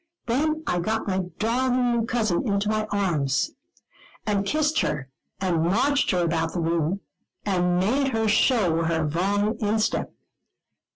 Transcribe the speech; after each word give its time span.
Then 0.25 0.63
I 0.65 0.79
got 0.79 1.07
my 1.07 1.19
darling 1.37 1.91
new 1.91 2.05
cousin 2.07 2.47
into 2.47 2.69
my 2.69 2.87
arms, 2.89 3.51
and 4.25 4.47
kissed 4.47 4.79
her, 4.79 5.11
and 5.39 5.61
marched 5.61 6.09
her 6.09 6.23
about 6.23 6.53
the 6.53 6.59
room, 6.59 7.01
and 7.45 7.77
made 7.77 8.07
her 8.07 8.27
show 8.27 8.81
her 8.81 9.05
Vaughan 9.05 9.57
instep. 9.59 10.11